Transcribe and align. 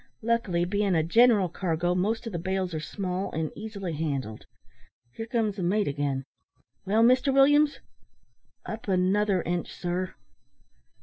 Luckily, 0.23 0.65
bein' 0.65 0.95
a 0.95 1.03
general 1.03 1.47
cargo, 1.47 1.93
most 1.93 2.25
o' 2.25 2.31
the 2.31 2.39
bales 2.39 2.73
are 2.73 2.79
small 2.79 3.31
and 3.33 3.51
easily 3.55 3.93
handled. 3.93 4.47
Here 5.11 5.27
comes 5.27 5.57
the 5.57 5.61
mate 5.61 5.87
again 5.87 6.25
well, 6.87 7.03
Mr 7.03 7.31
Williams?" 7.31 7.81
"Up 8.65 8.87
another 8.87 9.43
inch, 9.43 9.71
sir." 9.71 10.15